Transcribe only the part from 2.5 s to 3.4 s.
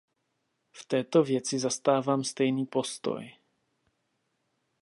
postoj.